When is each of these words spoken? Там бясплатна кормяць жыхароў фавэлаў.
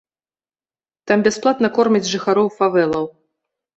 Там 1.11 1.19
бясплатна 1.29 1.67
кормяць 1.77 2.03
жыхароў 2.13 2.47
фавэлаў. 2.59 3.05